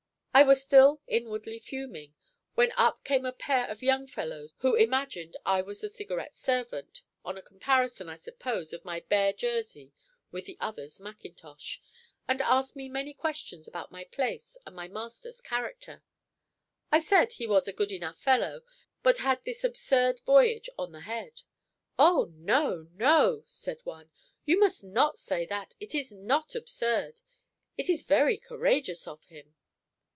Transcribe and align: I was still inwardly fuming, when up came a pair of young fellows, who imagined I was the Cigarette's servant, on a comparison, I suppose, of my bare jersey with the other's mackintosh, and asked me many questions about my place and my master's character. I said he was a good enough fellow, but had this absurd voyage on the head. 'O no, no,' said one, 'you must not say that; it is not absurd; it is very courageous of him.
I 0.33 0.43
was 0.43 0.63
still 0.63 1.01
inwardly 1.07 1.59
fuming, 1.59 2.15
when 2.55 2.71
up 2.77 3.03
came 3.03 3.25
a 3.25 3.33
pair 3.33 3.67
of 3.67 3.83
young 3.83 4.07
fellows, 4.07 4.55
who 4.59 4.75
imagined 4.75 5.35
I 5.45 5.61
was 5.61 5.81
the 5.81 5.89
Cigarette's 5.89 6.39
servant, 6.39 7.03
on 7.25 7.37
a 7.37 7.41
comparison, 7.41 8.07
I 8.07 8.15
suppose, 8.15 8.71
of 8.71 8.85
my 8.85 9.01
bare 9.01 9.33
jersey 9.33 9.91
with 10.31 10.45
the 10.45 10.55
other's 10.61 11.01
mackintosh, 11.01 11.81
and 12.29 12.41
asked 12.41 12.77
me 12.77 12.87
many 12.87 13.13
questions 13.13 13.67
about 13.67 13.91
my 13.91 14.05
place 14.05 14.55
and 14.65 14.73
my 14.73 14.87
master's 14.87 15.41
character. 15.41 16.01
I 16.93 17.01
said 17.01 17.33
he 17.33 17.45
was 17.45 17.67
a 17.67 17.73
good 17.73 17.91
enough 17.91 18.17
fellow, 18.17 18.61
but 19.03 19.17
had 19.19 19.43
this 19.43 19.65
absurd 19.65 20.21
voyage 20.25 20.69
on 20.79 20.93
the 20.93 21.01
head. 21.01 21.41
'O 21.99 22.31
no, 22.35 22.87
no,' 22.93 23.43
said 23.47 23.81
one, 23.83 24.09
'you 24.45 24.57
must 24.57 24.81
not 24.81 25.19
say 25.19 25.45
that; 25.47 25.73
it 25.81 25.93
is 25.93 26.09
not 26.09 26.55
absurd; 26.55 27.19
it 27.77 27.89
is 27.89 28.03
very 28.03 28.37
courageous 28.37 29.05
of 29.09 29.21
him. 29.25 29.55